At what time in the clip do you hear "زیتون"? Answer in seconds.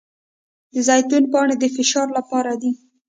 0.87-1.23